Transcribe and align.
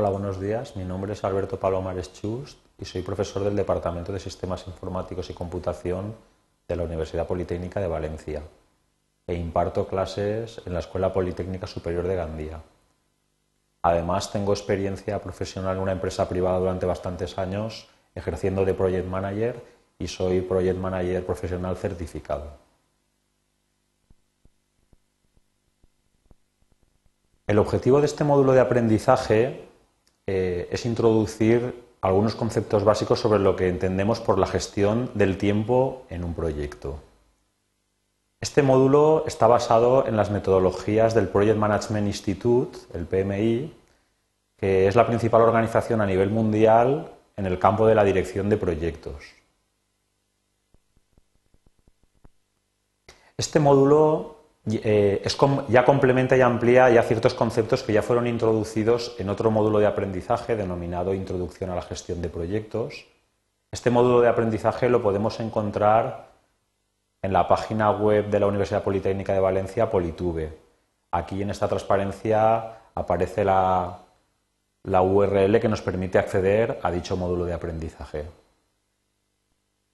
Hola, 0.00 0.10
buenos 0.10 0.38
días. 0.38 0.76
Mi 0.76 0.84
nombre 0.84 1.14
es 1.14 1.24
Alberto 1.24 1.58
Palomares 1.58 2.12
Chust 2.12 2.56
y 2.78 2.84
soy 2.84 3.02
profesor 3.02 3.42
del 3.42 3.56
Departamento 3.56 4.12
de 4.12 4.20
Sistemas 4.20 4.64
Informáticos 4.68 5.28
y 5.28 5.34
Computación 5.34 6.14
de 6.68 6.76
la 6.76 6.84
Universidad 6.84 7.26
Politécnica 7.26 7.80
de 7.80 7.88
Valencia 7.88 8.42
e 9.26 9.34
imparto 9.34 9.88
clases 9.88 10.62
en 10.64 10.74
la 10.74 10.78
Escuela 10.78 11.12
Politécnica 11.12 11.66
Superior 11.66 12.06
de 12.06 12.14
Gandía. 12.14 12.60
Además, 13.82 14.30
tengo 14.30 14.52
experiencia 14.52 15.20
profesional 15.20 15.74
en 15.74 15.82
una 15.82 15.90
empresa 15.90 16.28
privada 16.28 16.60
durante 16.60 16.86
bastantes 16.86 17.36
años 17.36 17.88
ejerciendo 18.14 18.64
de 18.64 18.74
Project 18.74 19.08
Manager 19.08 19.60
y 19.98 20.06
soy 20.06 20.42
Project 20.42 20.78
Manager 20.78 21.26
profesional 21.26 21.76
certificado. 21.76 22.52
El 27.48 27.58
objetivo 27.58 27.98
de 27.98 28.06
este 28.06 28.22
módulo 28.22 28.52
de 28.52 28.60
aprendizaje 28.60 29.67
eh, 30.30 30.68
es 30.70 30.84
introducir 30.84 31.86
algunos 32.02 32.34
conceptos 32.34 32.84
básicos 32.84 33.18
sobre 33.18 33.38
lo 33.38 33.56
que 33.56 33.66
entendemos 33.66 34.20
por 34.20 34.36
la 34.36 34.46
gestión 34.46 35.10
del 35.14 35.38
tiempo 35.38 36.04
en 36.10 36.22
un 36.22 36.34
proyecto. 36.34 37.00
Este 38.38 38.62
módulo 38.62 39.24
está 39.26 39.46
basado 39.46 40.06
en 40.06 40.18
las 40.18 40.30
metodologías 40.30 41.14
del 41.14 41.28
Project 41.28 41.56
Management 41.56 42.08
Institute, 42.08 42.78
el 42.92 43.06
PMI, 43.06 43.74
que 44.58 44.86
es 44.86 44.94
la 44.96 45.06
principal 45.06 45.40
organización 45.40 46.02
a 46.02 46.06
nivel 46.06 46.28
mundial 46.28 47.10
en 47.38 47.46
el 47.46 47.58
campo 47.58 47.86
de 47.86 47.94
la 47.94 48.04
dirección 48.04 48.50
de 48.50 48.58
proyectos. 48.58 49.24
Este 53.38 53.60
módulo 53.60 54.37
eh, 54.70 55.22
ya 55.68 55.84
complementa 55.84 56.36
y 56.36 56.40
amplía 56.40 56.90
ya 56.90 57.02
ciertos 57.02 57.34
conceptos 57.34 57.82
que 57.82 57.92
ya 57.92 58.02
fueron 58.02 58.26
introducidos 58.26 59.14
en 59.18 59.28
otro 59.28 59.50
módulo 59.50 59.78
de 59.78 59.86
aprendizaje 59.86 60.56
denominado 60.56 61.14
Introducción 61.14 61.70
a 61.70 61.74
la 61.74 61.82
gestión 61.82 62.20
de 62.22 62.28
proyectos. 62.28 63.06
Este 63.70 63.90
módulo 63.90 64.20
de 64.20 64.28
aprendizaje 64.28 64.88
lo 64.88 65.02
podemos 65.02 65.38
encontrar 65.40 66.28
en 67.22 67.32
la 67.32 67.46
página 67.46 67.90
web 67.90 68.30
de 68.30 68.40
la 68.40 68.46
Universidad 68.46 68.82
Politécnica 68.82 69.32
de 69.32 69.40
Valencia, 69.40 69.90
Politube. 69.90 70.56
Aquí 71.10 71.42
en 71.42 71.50
esta 71.50 71.68
transparencia 71.68 72.78
aparece 72.94 73.44
la 73.44 74.02
URL 74.84 75.60
que 75.60 75.68
nos 75.68 75.82
permite 75.82 76.18
acceder 76.18 76.78
a 76.82 76.90
dicho 76.90 77.16
módulo 77.16 77.44
de 77.44 77.54
aprendizaje. 77.54 78.26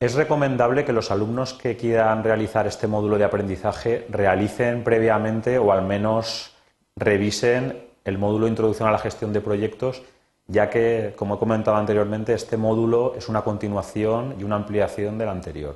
Es 0.00 0.14
recomendable 0.14 0.84
que 0.84 0.92
los 0.92 1.10
alumnos 1.10 1.54
que 1.54 1.76
quieran 1.76 2.22
realizar 2.22 2.68
este 2.68 2.86
módulo 2.86 3.18
de 3.18 3.24
aprendizaje 3.24 4.06
realicen 4.08 4.84
previamente 4.84 5.58
o 5.58 5.72
al 5.72 5.82
menos 5.82 6.54
revisen 6.94 7.84
el 8.04 8.16
módulo 8.16 8.46
Introducción 8.46 8.88
a 8.88 8.92
la 8.92 9.00
Gestión 9.00 9.32
de 9.32 9.40
Proyectos, 9.40 10.02
ya 10.46 10.70
que, 10.70 11.14
como 11.16 11.34
he 11.34 11.38
comentado 11.38 11.76
anteriormente, 11.76 12.32
este 12.32 12.56
módulo 12.56 13.16
es 13.16 13.28
una 13.28 13.42
continuación 13.42 14.36
y 14.38 14.44
una 14.44 14.54
ampliación 14.54 15.18
del 15.18 15.30
anterior. 15.30 15.74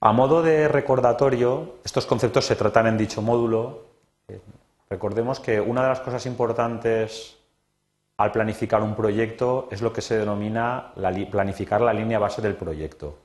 A 0.00 0.12
modo 0.12 0.42
de 0.42 0.68
recordatorio, 0.68 1.76
estos 1.86 2.04
conceptos 2.04 2.44
se 2.44 2.54
tratan 2.54 2.86
en 2.86 2.98
dicho 2.98 3.22
módulo. 3.22 3.86
Eh, 4.28 4.38
recordemos 4.90 5.40
que 5.40 5.58
una 5.58 5.82
de 5.82 5.88
las 5.88 6.00
cosas 6.00 6.26
importantes 6.26 7.38
al 8.16 8.32
planificar 8.32 8.82
un 8.82 8.94
proyecto 8.94 9.68
es 9.70 9.82
lo 9.82 9.92
que 9.92 10.00
se 10.00 10.18
denomina 10.18 10.92
planificar 11.30 11.80
la 11.80 11.92
línea 11.92 12.18
base 12.18 12.40
del 12.40 12.54
proyecto. 12.54 13.18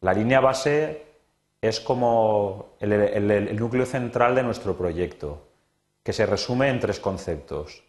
La 0.00 0.12
línea 0.12 0.40
base 0.40 1.02
es 1.60 1.80
como 1.80 2.76
el, 2.78 3.56
núcleo 3.56 3.86
central 3.86 4.34
de 4.34 4.42
nuestro 4.42 4.76
proyecto, 4.76 5.42
que 6.02 6.12
se 6.12 6.26
resume 6.26 6.68
en 6.68 6.78
tres 6.78 7.00
conceptos. 7.00 7.82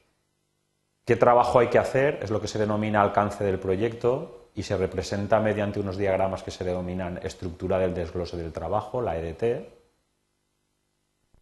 ¿Qué 1.04 1.16
trabajo 1.16 1.60
hay 1.60 1.68
que 1.68 1.78
hacer? 1.78 2.20
Es 2.24 2.32
lo 2.32 2.42
que 2.42 2.48
se 2.48 2.58
denomina 2.58 3.02
alcance 3.02 3.44
del 3.44 3.60
proyecto 3.60 4.50
y 4.56 4.64
se 4.64 4.78
representa 4.78 5.40
mediante 5.40 5.80
unos 5.80 5.98
diagramas 5.98 6.42
que 6.42 6.52
se 6.52 6.64
denominan 6.64 7.20
estructura 7.22 7.78
del 7.78 7.94
desglose 7.94 8.38
del 8.38 8.54
trabajo, 8.54 9.02
la 9.02 9.18
EDT. 9.18 9.68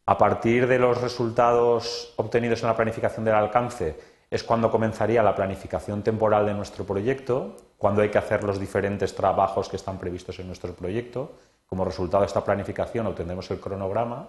A 0.06 0.18
partir 0.18 0.68
de 0.68 0.80
los 0.80 1.00
resultados 1.00 2.14
obtenidos 2.18 2.62
en 2.64 2.68
la 2.68 2.76
planificación 2.76 3.24
del 3.24 3.36
alcance, 3.36 3.96
es 4.34 4.44
cuando 4.44 4.72
comenzaría 4.72 5.22
la 5.22 5.36
planificación 5.36 6.02
temporal 6.02 6.48
de 6.48 6.56
nuestro 6.56 6.86
proyecto, 6.86 7.56
cuando 7.78 8.02
hay 8.02 8.10
que 8.10 8.18
hacer 8.18 8.44
los 8.44 8.60
diferentes 8.60 9.14
trabajos 9.14 9.70
que 9.70 9.76
están 9.76 10.00
previstos 10.00 10.40
en 10.40 10.48
nuestro 10.48 10.74
proyecto. 10.74 11.34
Como 11.68 11.86
resultado 11.86 12.22
de 12.22 12.28
esta 12.28 12.44
planificación 12.44 13.06
obtendremos 13.06 13.52
el 13.52 13.60
cronograma. 13.60 14.28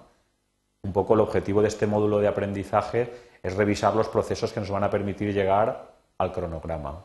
Un 0.82 0.92
poco 0.92 1.14
el 1.14 1.20
objetivo 1.20 1.62
de 1.62 1.68
este 1.68 1.86
módulo 1.86 2.18
de 2.18 2.28
aprendizaje 2.28 3.14
es 3.42 3.56
revisar 3.56 3.96
los 3.96 4.08
procesos 4.08 4.52
que 4.52 4.60
nos 4.60 4.70
van 4.70 4.84
a 4.84 4.90
permitir 4.90 5.32
llegar 5.32 5.94
al 6.18 6.32
cronograma. 6.32 7.02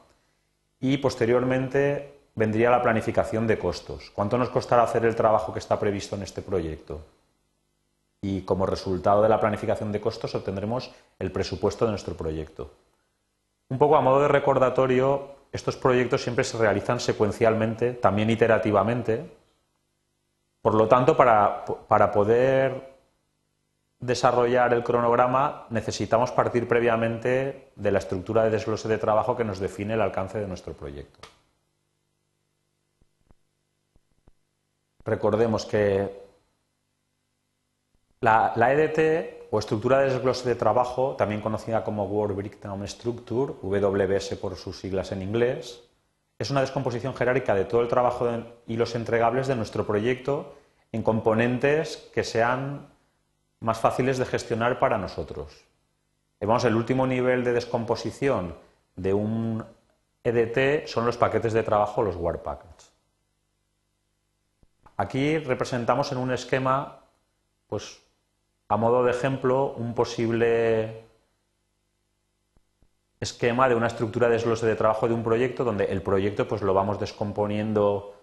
Y 0.81 0.97
posteriormente 0.97 2.19
vendría 2.35 2.69
la 2.69 2.81
planificación 2.81 3.47
de 3.47 3.57
costos. 3.57 4.11
¿Cuánto 4.13 4.37
nos 4.37 4.49
costará 4.49 4.83
hacer 4.83 5.05
el 5.05 5.15
trabajo 5.15 5.53
que 5.53 5.59
está 5.59 5.79
previsto 5.79 6.17
en 6.17 6.23
este 6.23 6.41
proyecto? 6.41 6.99
Y 8.21 8.41
como 8.41 8.65
resultado 8.65 9.21
de 9.21 9.29
la 9.29 9.39
planificación 9.39 9.93
de 9.93 10.01
costos 10.01 10.35
obtendremos 10.35 10.91
el 11.17 11.31
presupuesto 11.31 11.85
de 11.85 11.91
nuestro 11.91 12.17
proyecto. 12.17 12.69
Un 13.69 13.77
poco 13.77 13.95
a 13.95 14.01
modo 14.01 14.21
de 14.21 14.27
recordatorio, 14.27 15.35
estos 15.51 15.77
proyectos 15.77 16.23
siempre 16.23 16.43
se 16.43 16.57
realizan 16.57 16.99
secuencialmente, 16.99 17.93
también 17.93 18.29
iterativamente. 18.29 19.29
Por 20.61 20.73
lo 20.73 20.87
tanto, 20.87 21.15
para, 21.15 22.11
poder 22.11 22.97
desarrollar 23.99 24.73
el 24.73 24.83
cronograma 24.83 25.67
necesitamos 25.69 26.31
partir 26.31 26.67
previamente 26.67 27.71
de 27.75 27.91
la 27.91 27.99
estructura 27.99 28.43
de 28.43 28.49
desglose 28.49 28.87
de 28.87 28.97
trabajo 28.97 29.35
que 29.35 29.43
nos 29.43 29.59
define 29.59 29.93
el 29.93 30.01
alcance 30.01 30.39
de 30.39 30.47
nuestro 30.47 30.73
proyecto. 30.73 31.19
Recordemos 35.05 35.65
que 35.65 36.28
la, 38.21 38.53
EDT 38.55 39.47
o 39.51 39.59
estructura 39.59 39.99
de 39.99 40.09
desglose 40.09 40.47
de 40.47 40.55
trabajo, 40.55 41.15
también 41.15 41.41
conocida 41.41 41.83
como 41.83 42.05
Word 42.05 42.35
Breakdown 42.35 42.87
Structure, 42.87 43.53
WBS 43.61 44.35
por 44.35 44.55
sus 44.55 44.79
siglas 44.79 45.11
en 45.11 45.21
inglés, 45.21 45.83
es 46.37 46.49
una 46.49 46.61
descomposición 46.61 47.13
jerárquica 47.13 47.55
de 47.55 47.65
todo 47.65 47.81
el 47.81 47.87
trabajo 47.87 48.29
y 48.67 48.77
los 48.77 48.95
entregables 48.95 49.47
de 49.47 49.55
nuestro 49.55 49.85
proyecto 49.85 50.55
en 50.91 51.03
componentes 51.03 52.09
que 52.13 52.23
sean 52.23 52.87
más 53.59 53.79
fáciles 53.79 54.17
de 54.17 54.25
gestionar 54.25 54.79
para 54.79 54.97
nosotros. 54.97 55.65
Vamos, 56.39 56.63
el 56.63 56.75
último 56.75 57.05
nivel 57.05 57.43
de 57.43 57.51
descomposición 57.51 58.55
de 58.95 59.13
un 59.13 59.65
EDT 60.23 60.87
son 60.87 61.05
los 61.05 61.17
paquetes 61.17 61.51
de 61.51 61.63
trabajo, 61.63 62.01
los 62.01 62.15
Word 62.15 62.39
Packets. 62.39 62.93
Aquí 64.95 65.37
representamos 65.37 66.11
en 66.13 66.19
un 66.19 66.31
esquema 66.31 66.99
pues, 67.67 68.01
a 68.69 68.77
modo 68.77 69.03
de 69.03 69.11
ejemplo, 69.11 69.73
un 69.77 69.95
posible 69.95 71.03
esquema 73.19 73.67
de 73.67 73.75
una 73.75 73.87
estructura 73.87 74.27
de 74.27 74.33
desglose 74.33 74.65
de 74.65 74.75
trabajo 74.75 75.07
de 75.07 75.15
un 75.15 75.23
proyecto 75.23 75.63
donde 75.63 75.85
el 75.85 76.01
proyecto 76.01 76.47
pues 76.47 76.61
lo 76.61 76.73
vamos 76.73 76.99
descomponiendo 76.99 78.13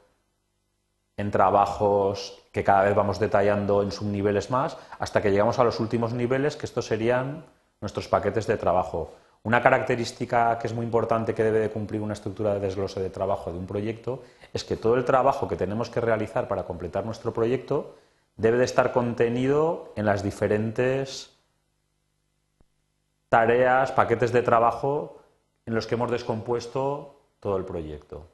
en 1.16 1.30
trabajos 1.30 2.38
que 2.52 2.62
cada 2.62 2.84
vez 2.84 2.94
vamos 2.94 3.18
detallando 3.18 3.82
en 3.82 3.90
subniveles 3.90 4.50
más 4.50 4.78
hasta 4.98 5.20
que 5.20 5.30
llegamos 5.30 5.58
a 5.58 5.64
los 5.64 5.80
últimos 5.80 6.12
niveles 6.12 6.56
que 6.56 6.66
estos 6.66 6.86
serían 6.86 7.44
nuestros 7.80 8.06
paquetes 8.08 8.46
de 8.46 8.56
trabajo. 8.56 9.14
Una 9.42 9.62
característica 9.62 10.58
que 10.58 10.68
es 10.68 10.74
muy 10.74 10.84
importante 10.84 11.34
que 11.34 11.42
debe 11.42 11.58
de 11.58 11.70
cumplir 11.70 12.00
una 12.00 12.14
estructura 12.14 12.54
de 12.54 12.60
desglose 12.60 13.00
de 13.00 13.10
trabajo 13.10 13.52
de 13.52 13.58
un 13.58 13.66
proyecto 13.66 14.22
es 14.52 14.64
que 14.64 14.76
todo 14.76 14.94
el 14.94 15.04
trabajo 15.04 15.48
que 15.48 15.56
tenemos 15.56 15.90
que 15.90 16.00
realizar 16.00 16.48
para 16.48 16.64
completar 16.64 17.04
nuestro 17.04 17.32
proyecto 17.32 17.96
debe 18.36 18.58
de 18.58 18.64
estar 18.64 18.93
contenido 18.93 19.93
en 19.96 20.06
las 20.06 20.22
diferentes 20.22 21.37
tareas, 23.28 23.93
paquetes 23.93 24.32
de 24.32 24.43
trabajo 24.43 25.19
en 25.64 25.75
los 25.75 25.87
que 25.87 25.94
hemos 25.94 26.11
descompuesto 26.11 27.20
todo 27.40 27.56
el 27.56 27.64
proyecto. 27.64 28.26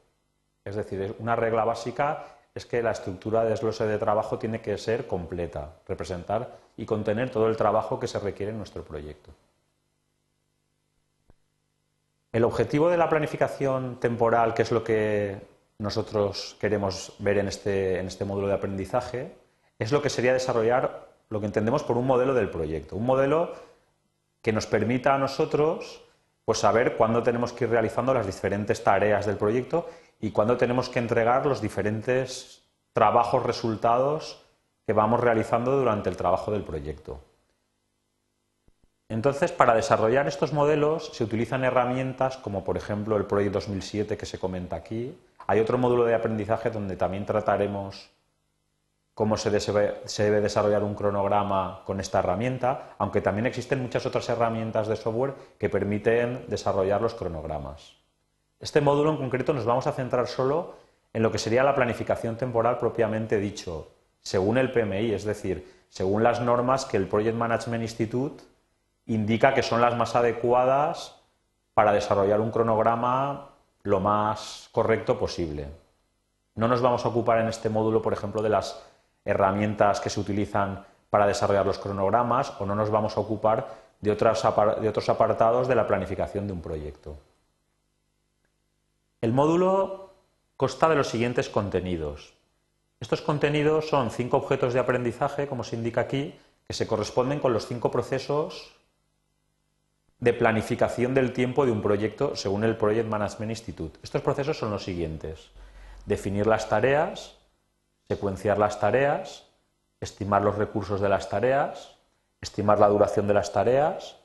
Es 0.65 0.77
decir, 0.77 1.17
una 1.19 1.37
regla 1.37 1.65
básica 1.65 2.25
es 2.55 2.67
que 2.67 2.83
la 2.83 2.91
estructura 2.91 3.43
de 3.43 3.51
desglose 3.51 3.87
de 3.87 3.99
trabajo 3.99 4.39
tiene 4.39 4.61
que 4.61 4.77
ser 4.77 5.07
completa, 5.07 5.77
representar 5.89 6.57
y 6.77 6.85
contener 6.85 7.31
todo 7.31 7.49
el 7.49 7.57
trabajo 7.57 7.99
que 7.99 8.07
se 8.07 8.19
requiere 8.19 8.53
en 8.53 8.59
nuestro 8.59 8.85
proyecto. 8.85 9.31
El 12.33 12.45
objetivo 12.45 12.89
de 12.89 12.97
la 12.97 13.09
planificación 13.09 14.01
temporal, 14.01 14.55
que 14.55 14.63
es 14.63 14.73
lo 14.73 14.83
que 14.83 15.39
nosotros 15.79 16.57
queremos 16.61 17.15
ver 17.19 17.39
en 17.39 17.49
este, 17.49 17.99
en 17.99 18.07
este 18.07 18.25
módulo 18.25 18.49
de 18.49 18.55
aprendizaje, 18.55 19.42
es 19.79 19.93
lo 19.93 20.03
que 20.03 20.11
sería 20.11 20.33
desarrollar 20.33 21.09
lo 21.29 21.41
que 21.41 21.47
entendemos 21.47 21.83
por 21.83 21.97
un 21.97 22.07
modelo 22.07 22.35
del 22.35 22.51
proyecto. 22.51 22.97
Un 22.97 23.07
modelo 23.07 23.53
que 24.43 24.53
nos 24.53 24.67
permita 24.67 25.15
a 25.15 25.19
nosotros 25.19 26.03
pues, 26.45 26.59
saber 26.59 26.97
cuándo 26.97 27.23
tenemos 27.23 27.53
que 27.53 27.65
ir 27.65 27.71
realizando 27.71 28.13
las 28.13 28.27
diferentes 28.27 28.85
tareas 28.85 29.27
del 29.27 29.37
proyecto 29.37 29.89
y 30.21 30.31
cuándo 30.31 30.57
tenemos 30.57 30.89
que 30.89 30.99
entregar 30.99 31.47
los 31.47 31.61
diferentes 31.61 32.63
trabajos, 32.93 33.43
resultados 33.43 34.43
que 34.87 34.93
vamos 34.93 35.21
realizando 35.21 35.77
durante 35.77 36.11
el 36.11 36.17
trabajo 36.17 36.51
del 36.53 36.63
proyecto. 36.63 37.21
Entonces, 39.09 39.53
para 39.53 39.75
desarrollar 39.75 40.27
estos 40.27 40.53
modelos 40.53 41.11
se 41.13 41.25
utilizan 41.25 41.65
herramientas 41.65 42.39
como, 42.39 42.65
por 42.65 42.77
ejemplo, 42.77 43.17
el 43.17 43.27
Project 43.27 43.53
2007 43.53 44.17
que 44.17 44.27
se 44.27 44.39
comenta 44.39 44.77
aquí. 44.77 45.17
Hay 45.47 45.61
otro 45.61 45.77
módulo 45.77 46.05
de 46.05 46.15
aprendizaje 46.15 46.71
donde 46.71 46.97
también 46.97 47.27
trataremos 47.27 48.11
cómo 49.23 49.37
se 49.37 49.51
debe 49.51 50.41
desarrollar 50.41 50.83
un 50.83 50.97
cronograma 50.97 51.83
con 51.87 52.01
esta 52.01 52.19
herramienta, 52.19 52.97
aunque 52.99 53.21
también 53.21 53.47
existen 53.47 53.81
muchas 53.81 54.05
otras 54.05 54.29
herramientas 54.29 54.89
de 54.89 54.97
software 54.97 55.35
que 55.61 55.69
permiten 55.69 56.47
desarrollar 56.49 57.01
los 57.01 57.15
cronogramas. 57.15 57.93
Este 58.59 58.81
módulo 58.81 59.13
en 59.13 59.19
concreto 59.19 59.53
nos 59.53 59.65
vamos 59.65 59.87
a 59.87 59.93
centrar 59.93 60.27
solo 60.27 60.75
en 61.13 61.23
lo 61.23 61.31
que 61.31 61.39
sería 61.39 61.63
la 61.63 61.77
planificación 61.77 62.37
temporal 62.37 62.79
propiamente 62.79 63.39
dicho, 63.39 63.93
según 64.19 64.59
el 64.59 64.73
PMI, 64.73 65.13
es 65.13 65.23
decir, 65.23 65.85
según 65.89 66.25
las 66.25 66.41
normas 66.41 66.85
que 66.85 66.97
el 66.97 67.07
Project 67.07 67.37
Management 67.37 67.83
Institute 67.83 68.43
indica 69.07 69.55
que 69.55 69.63
son 69.63 69.81
las 69.81 69.97
más 69.97 70.17
adecuadas 70.17 71.21
para 71.75 71.93
desarrollar 71.93 72.41
un 72.41 72.51
cronograma 72.51 73.51
lo 73.85 74.01
más 74.01 74.69
correcto 74.73 75.17
posible. 75.17 75.69
No 76.57 76.67
nos 76.67 76.83
vamos 76.83 77.05
a 77.05 77.09
ocupar 77.09 77.39
en 77.39 77.47
este 77.47 77.69
módulo, 77.69 78.03
por 78.03 78.13
ejemplo, 78.13 78.43
de 78.43 78.49
las 78.49 78.92
herramientas 79.25 80.01
que 80.01 80.11
se 80.11 80.21
utilizan 80.21 80.85
para 81.11 81.27
desarrollar 81.27 81.67
los 81.67 81.79
cronogramas 81.79 82.55
o 82.59 82.67
no 82.67 82.75
nos 82.75 82.91
vamos 82.91 83.17
a 83.17 83.21
ocupar 83.21 83.77
de, 84.01 84.11
de 84.11 84.89
otros 84.89 85.09
apartados 85.09 85.69
de 85.69 85.75
la 85.75 85.87
planificación 85.87 86.47
de 86.47 86.53
un 86.53 86.63
proyecto. 86.63 87.17
El 89.21 89.33
módulo 89.33 90.11
consta 90.57 90.89
de 90.89 90.97
los 90.97 91.09
siguientes 91.09 91.49
contenidos. 91.49 92.35
Estos 92.99 93.21
contenidos 93.21 93.89
son 93.89 94.11
cinco 94.11 94.37
objetos 94.37 94.75
de 94.75 94.81
aprendizaje, 94.81 95.47
como 95.47 95.65
se 95.65 95.77
indica 95.77 96.01
aquí, 96.01 96.39
que 96.67 96.73
se 96.73 96.87
corresponden 96.87 97.41
con 97.41 97.53
los 97.53 97.67
cinco 97.67 97.91
procesos 97.91 98.73
de 100.21 100.33
planificación 100.33 101.15
del 101.15 101.33
tiempo 101.33 101.67
de 101.67 101.73
un 101.73 101.83
proyecto 101.83 102.37
según 102.37 102.63
el 102.63 102.77
Project 102.77 103.09
Management 103.09 103.51
Institute. 103.51 103.99
Estos 104.05 104.23
procesos 104.23 104.57
son 104.57 104.71
los 104.71 104.85
siguientes. 104.85 105.51
Definir 106.07 106.47
las 106.47 106.69
tareas, 106.69 107.39
secuenciar 108.13 108.59
las 108.59 108.79
tareas, 108.79 109.47
estimar 110.01 110.43
los 110.43 110.57
recursos 110.57 111.01
de 111.01 111.09
las 111.09 111.29
tareas, 111.29 111.97
estimar 112.41 112.79
la 112.79 112.89
duración 112.89 113.27
de 113.27 113.35
las 113.35 113.53
tareas, 113.53 114.17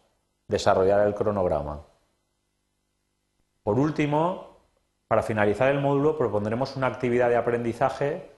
desarrollar 0.47 1.07
el 1.07 1.15
cronograma. 1.15 1.81
Por 3.63 3.79
último, 3.79 4.57
para 5.07 5.23
finalizar 5.23 5.69
el 5.69 5.79
módulo 5.79 6.17
propondremos 6.17 6.75
una 6.75 6.87
actividad 6.87 7.29
de 7.29 7.37
aprendizaje 7.37 8.29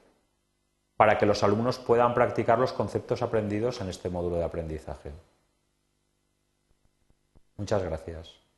para 0.98 1.18
que 1.18 1.26
los 1.26 1.44
alumnos 1.44 1.80
puedan 1.80 2.14
practicar 2.14 2.60
los 2.60 2.74
conceptos 2.74 3.22
aprendidos 3.22 3.82
en 3.82 3.90
este 3.90 4.10
módulo 4.10 4.36
de 4.36 4.44
aprendizaje. 4.44 5.12
Muchas 7.58 7.84
gracias. 7.84 8.49